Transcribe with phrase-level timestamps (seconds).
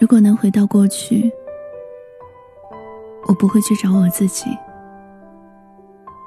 [0.00, 1.28] 如果能回到过去，
[3.26, 4.44] 我不会去找我自己，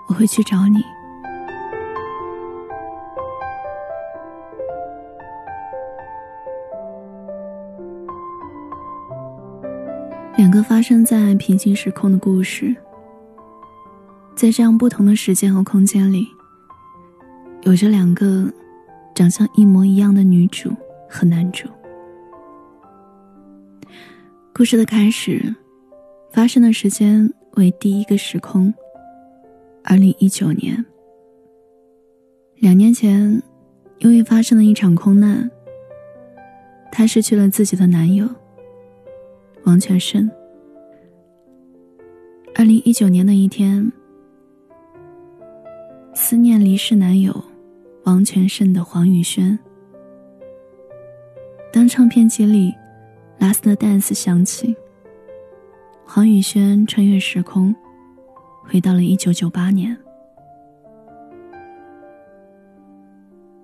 [0.09, 0.83] 我会去找你。
[10.35, 12.75] 两个发生在平行时空的故事，
[14.35, 16.27] 在这样不同的时间和空间里，
[17.61, 18.51] 有着两个
[19.15, 20.69] 长相一模一样的女主
[21.09, 21.69] 和男主。
[24.53, 25.55] 故事的开始，
[26.29, 28.71] 发生的时间为第一个时空，
[29.83, 30.85] 二零一九年。
[32.57, 33.41] 两年前，
[33.99, 35.49] 因为发生了一场空难，
[36.91, 38.27] 她失去了自己的男友。
[39.63, 40.29] 王全胜。
[42.53, 43.89] 二零一九年的一天，
[46.13, 47.33] 思念离世男友
[48.03, 49.57] 王全胜的黄宇轩。
[51.71, 52.69] 当唱片机里
[53.41, 54.75] 《Last Dance》响起，
[56.05, 57.75] 黄宇轩穿越时空，
[58.63, 59.97] 回到了一九九八年。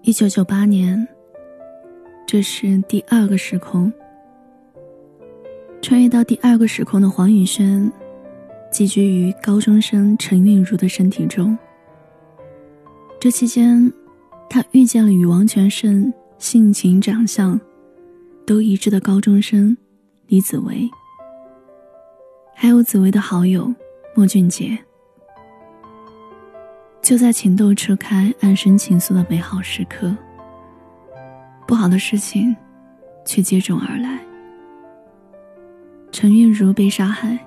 [0.02, 1.08] 一九九八年，
[2.26, 3.94] 这是第二个时空。
[5.80, 7.92] 穿越到第二个时空的黄宇轩，
[8.72, 11.56] 寄居于高中生陈韵如的身体中。
[13.20, 13.94] 这期间，
[14.50, 17.62] 他遇见了与王全胜性情、长相
[18.48, 19.76] 都一致的高中生
[20.28, 20.90] 李子维，
[22.56, 23.76] 还有紫薇的好友
[24.16, 24.78] 莫俊杰。
[27.02, 30.16] 就在情窦初开、暗生情愫的美好时刻，
[31.68, 32.56] 不好的事情
[33.26, 34.18] 却接踵而来。
[36.14, 37.38] 陈韵如被杀害，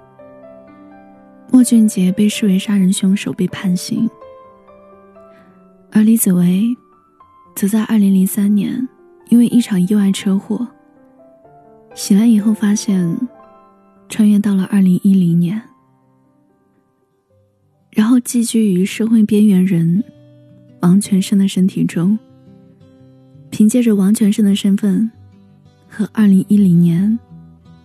[1.51, 4.07] 莫俊杰被视为杀人凶手被判刑，
[5.91, 6.63] 而李子维
[7.57, 8.87] 则在二零零三年
[9.31, 10.69] 因为一场意外车祸
[11.95, 13.17] 醒来以后，发现
[14.09, 15.61] 穿越到了二零一零年，
[17.91, 20.03] 然后寄居于社会边缘人
[20.81, 22.19] 王全胜的身体中，
[23.51, 25.11] 凭借着王全胜的身份
[25.89, 27.19] 和二零一零年。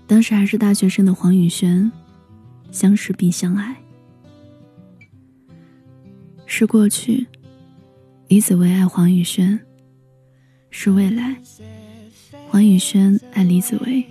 [0.08, 1.92] 当时还是大学生的黄宇轩，
[2.72, 3.76] 相识并相爱。
[6.46, 7.26] 是过去，
[8.28, 9.58] 李子维爱黄宇轩；
[10.70, 11.36] 是未来，
[12.56, 14.02] 黄宇轩爱李子维。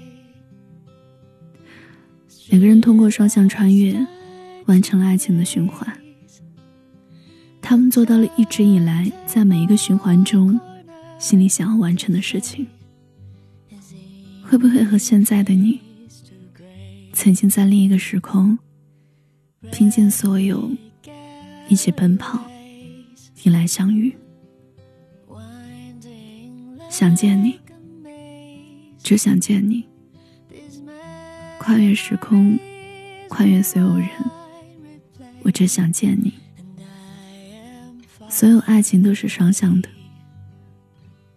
[2.50, 3.96] 两个人通过双向穿越，
[4.66, 5.98] 完成了爱情的循环。
[7.62, 10.60] 他们做到了一直以来在每一个循环中，
[11.18, 12.66] 心里想要完成的事情。
[14.42, 15.80] 会不会和现在的你？
[17.14, 18.58] 曾经在另一个时空，
[19.72, 20.70] 拼尽所有，
[21.70, 22.44] 一起奔跑，
[23.44, 24.14] 迎来相遇。
[26.90, 27.58] 想见你，
[29.04, 29.86] 只想见你。
[31.58, 32.58] 跨越时空，
[33.28, 34.08] 跨越所有人，
[35.42, 36.32] 我只想见你。
[38.30, 39.88] 所有爱情都是双向的，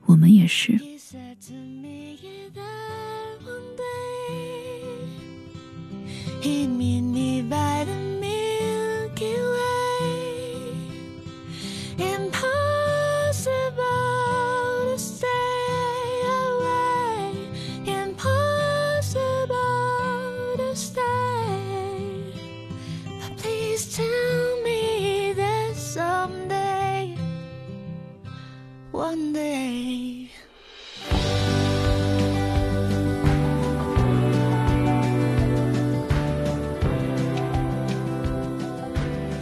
[0.05, 0.79] 我们也是。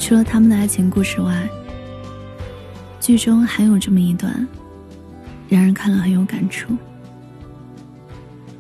[0.06, 1.50] 除了他们的爱情故事外，
[3.00, 4.48] 剧中还有这么一段，
[5.50, 6.78] 让人看了很有感触。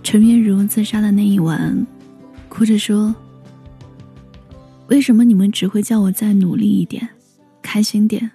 [0.01, 1.85] 陈月如自杀的那一晚，
[2.49, 3.13] 哭着说
[4.89, 7.07] ：“为什么你们只会叫我再努力一点，
[7.61, 8.31] 开心点，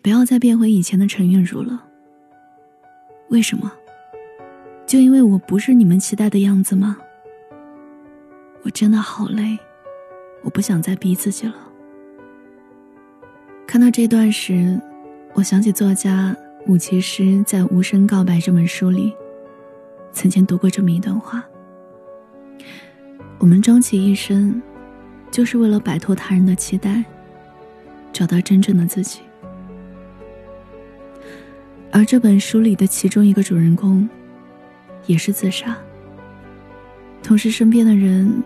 [0.00, 1.82] 不要再变回以前的陈月如了？
[3.30, 3.72] 为什么？
[4.86, 6.96] 就因为我不是你们期待的样子吗？
[8.62, 9.58] 我真的好累，
[10.42, 11.54] 我不想再逼自己了。”
[13.72, 14.78] 看到这段时，
[15.32, 16.36] 我想起作家
[16.66, 19.14] 武其师在《无声告白》这本书里，
[20.12, 21.42] 曾经读过这么一段话：
[23.38, 24.60] 我们终其一生，
[25.30, 27.02] 就是为了摆脱他人的期待，
[28.12, 29.20] 找到真正的自己。
[31.90, 34.06] 而这本书里的其中一个主人公，
[35.06, 35.74] 也是自杀，
[37.22, 38.42] 同时身边的人，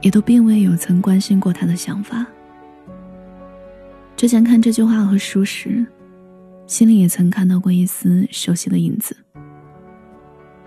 [0.00, 2.24] 也都并未有曾关心过他的想法。
[4.20, 5.82] 之前看这句话和书时，
[6.66, 9.16] 心里也曾看到过一丝熟悉的影子。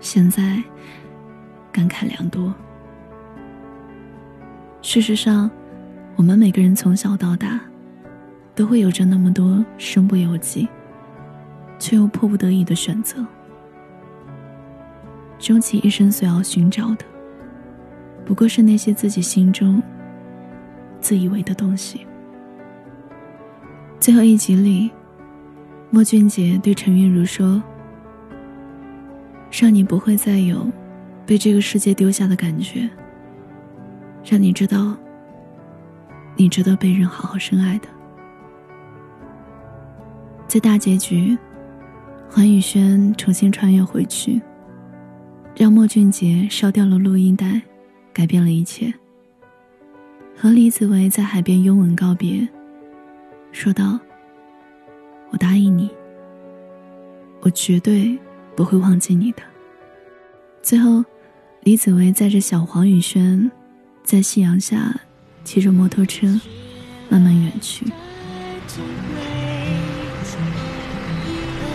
[0.00, 0.60] 现在，
[1.70, 2.52] 感慨良多。
[4.82, 5.48] 事实上，
[6.16, 7.60] 我们每个人从小到大，
[8.56, 10.68] 都会有着那么多身不由己，
[11.78, 13.24] 却又迫不得已的选择。
[15.38, 17.04] 终其一生所要寻找的，
[18.24, 19.80] 不过是那些自己心中
[21.00, 22.04] 自以为的东西。
[24.04, 24.90] 最后一集里，
[25.88, 27.62] 莫俊杰对陈韵如说
[29.50, 30.70] ：“让你不会再有
[31.24, 32.86] 被这个世界丢下的感觉，
[34.22, 34.94] 让你知道，
[36.36, 37.88] 你值得被人好好深爱的。”
[40.46, 41.34] 在大结局，
[42.28, 44.38] 黄宇轩重新穿越回去，
[45.56, 47.58] 让莫俊杰烧掉了录音带，
[48.12, 48.92] 改变了一切。
[50.36, 52.46] 和李子维在海边拥吻告别。
[53.54, 53.96] 说道
[55.30, 55.88] ：“我答应你，
[57.40, 58.18] 我绝对
[58.56, 59.42] 不会忘记你的。”
[60.60, 61.04] 最后，
[61.60, 63.48] 李子维载着小黄宇轩，
[64.02, 64.92] 在夕阳下
[65.44, 66.26] 骑着摩托车
[67.08, 67.86] 慢慢远去。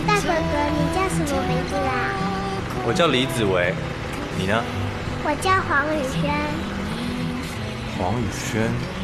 [0.06, 0.34] 大哥哥，
[0.76, 2.12] 你叫什么名字啊？
[2.86, 3.72] 我叫李子维，
[4.38, 4.62] 你呢？
[5.24, 6.30] 我叫黄宇轩。
[7.96, 8.99] 黄宇轩？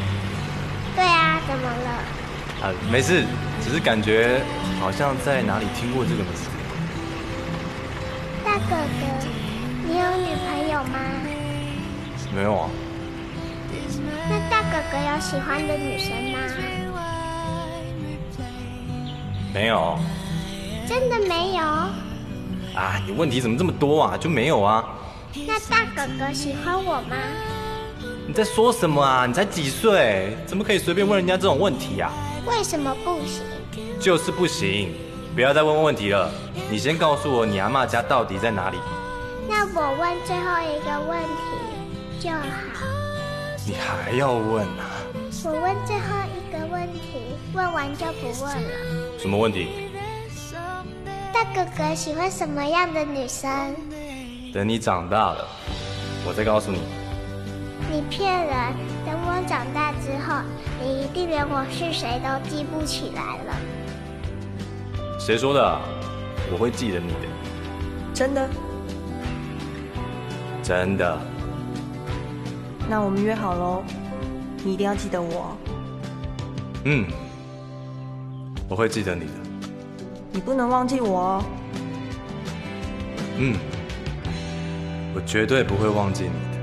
[2.61, 3.23] 啊，没事，
[3.63, 4.41] 只是感觉
[4.79, 6.49] 好像在哪里听过这个名字。
[8.43, 9.27] 大哥哥，
[9.85, 10.99] 你有女朋友吗？
[12.35, 12.69] 没有啊。
[14.29, 16.39] 那大哥哥有喜欢的女生吗？
[19.53, 19.99] 没有。
[20.87, 21.63] 真的没有？
[21.63, 24.17] 啊，你问题怎么这么多啊？
[24.17, 24.83] 就没有啊。
[25.45, 27.15] 那大哥哥喜欢我吗？
[28.27, 29.25] 你在说什么啊？
[29.27, 32.11] 你才几岁，怎么可以随便问人家这种问题呀？
[32.47, 33.43] 为什么不行？
[33.99, 34.95] 就是不行！
[35.35, 36.31] 不要再问问题了。
[36.71, 38.77] 你先告诉我，你阿妈家到底在哪里？
[39.47, 42.37] 那我问最后一个问题就好。
[43.65, 44.89] 你还要问啊？
[45.43, 46.05] 我问最后
[46.35, 49.19] 一个问题，问完就不问了。
[49.19, 49.67] 什么问题？
[51.33, 53.75] 大哥哥喜欢什么样的女生？
[54.53, 55.47] 等你长大了，
[56.25, 56.79] 我再告诉你。
[57.91, 58.55] 你骗人！
[59.05, 60.41] 等我长大之后，
[60.81, 63.55] 你一定连我是谁都记不起来了。
[65.19, 65.79] 谁说的？
[66.51, 67.27] 我会记得你的。
[68.13, 68.49] 真的？
[70.63, 71.17] 真的。
[72.89, 73.83] 那我们约好喽，
[74.63, 75.57] 你一定要记得我。
[76.85, 77.05] 嗯，
[78.69, 79.31] 我会记得你的。
[80.31, 81.43] 你不能忘记我哦。
[83.37, 83.57] 嗯，
[85.13, 86.56] 我绝对不会忘记你。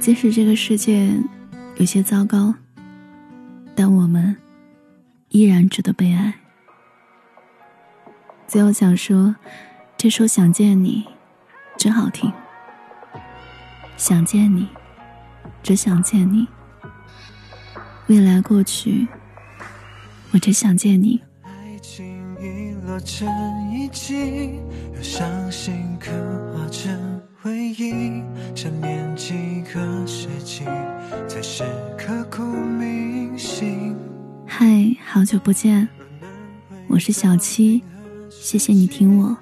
[0.00, 1.12] 即使这个世界
[1.76, 2.54] 有些糟糕，
[3.74, 4.34] 但我们
[5.28, 6.32] 依然值得被爱。
[8.46, 9.36] 最后想说，
[9.96, 11.04] 这首《想见你》
[11.82, 12.32] 真好听。
[13.96, 14.66] 想见你，
[15.62, 16.46] 只想见你。
[18.06, 19.06] 未来过去，
[20.30, 21.20] 我只想见你。
[21.42, 22.06] 爱情
[22.40, 23.28] 遗落成
[23.70, 24.60] 遗迹，
[24.94, 26.10] 又伤心刻
[26.54, 27.20] 画成。
[27.40, 28.22] 回忆，
[28.54, 29.32] 想念几
[29.72, 30.64] 个世纪，
[31.28, 31.62] 才是
[31.98, 33.94] 刻骨铭心。
[34.46, 34.66] 嗨，
[35.04, 35.86] 好久不见，
[36.88, 37.82] 我是小七，
[38.30, 39.36] 谢谢你听我。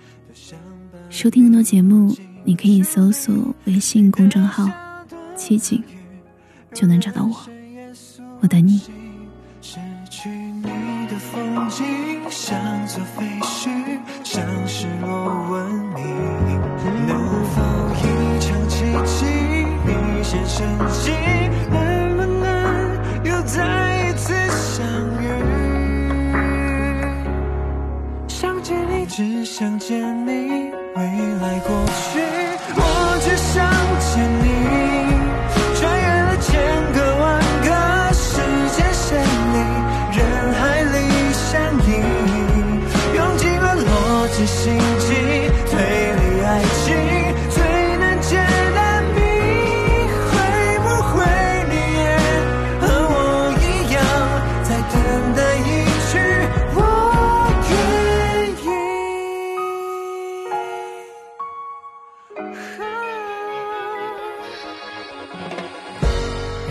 [1.11, 2.13] 收听更多节目，
[2.45, 4.69] 你可以搜索微信公众号
[5.39, 5.81] “七景”，
[6.75, 7.37] 就能找到我。
[8.41, 8.81] 我等你。
[9.63, 9.79] 失
[10.11, 10.63] 去你
[11.09, 11.85] 的风景，
[12.29, 13.71] 像座废墟，
[14.25, 16.05] 像失落文明，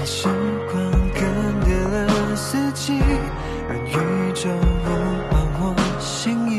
[0.06, 0.28] 时
[0.72, 1.24] 光更
[1.62, 2.94] 迭了四季，
[3.68, 3.90] 让宇
[4.36, 4.60] 宙拥
[5.32, 6.58] 抱我心意，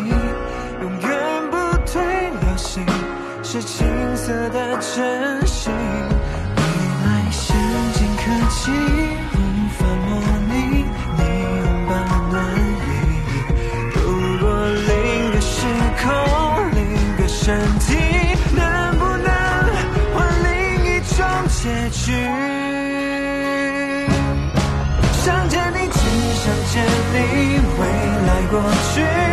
[0.83, 1.09] 永远
[1.53, 1.55] 不
[1.87, 2.03] 退
[2.41, 2.85] 流星，
[3.45, 3.87] 是青
[4.17, 6.61] 涩的真心，未
[7.05, 7.57] 来先
[7.95, 8.73] 进科技
[9.33, 9.35] 无
[9.79, 10.11] 法模
[10.49, 10.55] 拟
[11.17, 11.21] 你
[11.63, 11.93] 拥抱
[12.33, 12.35] 暖
[12.83, 12.89] 意，
[13.95, 13.99] 如
[14.41, 14.45] 果
[14.89, 15.55] 另个时
[16.03, 16.05] 空，
[16.73, 16.83] 另
[17.17, 17.96] 个身体。
[28.57, 29.26] 过去。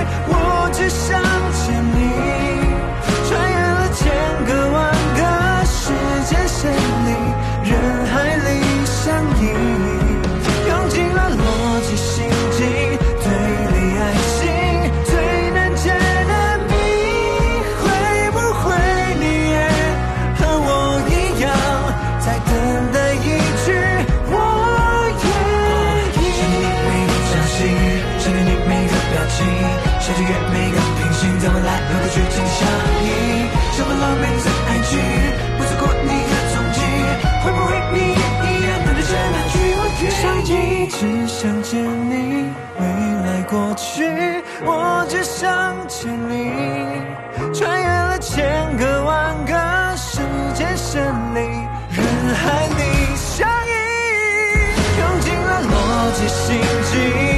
[56.27, 57.32] 心机。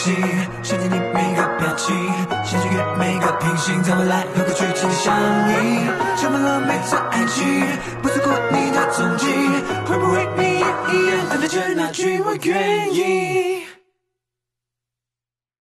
[0.00, 0.69] 息